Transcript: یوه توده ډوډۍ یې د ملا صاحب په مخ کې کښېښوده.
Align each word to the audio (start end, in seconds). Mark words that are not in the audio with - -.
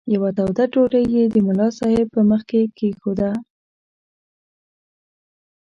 یوه 0.13 0.29
توده 0.37 0.63
ډوډۍ 0.73 1.05
یې 1.15 1.23
د 1.33 1.35
ملا 1.45 1.67
صاحب 1.79 2.07
په 2.15 2.21
مخ 2.29 2.41
کې 2.49 2.61
کښېښوده. 2.77 3.29